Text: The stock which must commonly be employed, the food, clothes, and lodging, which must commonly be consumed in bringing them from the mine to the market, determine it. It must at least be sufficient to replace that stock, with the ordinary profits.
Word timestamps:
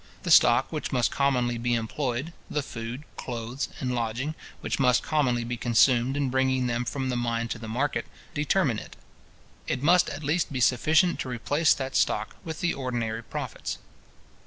The 0.23 0.31
stock 0.31 0.71
which 0.71 0.91
must 0.91 1.11
commonly 1.11 1.59
be 1.59 1.75
employed, 1.75 2.33
the 2.49 2.63
food, 2.63 3.03
clothes, 3.17 3.69
and 3.79 3.93
lodging, 3.93 4.33
which 4.61 4.79
must 4.79 5.03
commonly 5.03 5.43
be 5.43 5.57
consumed 5.57 6.17
in 6.17 6.31
bringing 6.31 6.65
them 6.65 6.85
from 6.85 7.09
the 7.09 7.15
mine 7.15 7.49
to 7.49 7.59
the 7.59 7.67
market, 7.67 8.07
determine 8.33 8.79
it. 8.79 8.95
It 9.67 9.83
must 9.83 10.09
at 10.09 10.23
least 10.23 10.51
be 10.51 10.59
sufficient 10.59 11.19
to 11.19 11.29
replace 11.29 11.75
that 11.75 11.95
stock, 11.95 12.35
with 12.43 12.61
the 12.61 12.73
ordinary 12.73 13.21
profits. 13.21 13.77